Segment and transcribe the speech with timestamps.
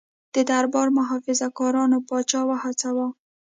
[0.35, 3.07] د دربار محافظه کارانو پاچا وهڅاوه.